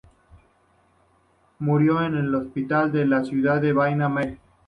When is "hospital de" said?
2.33-3.05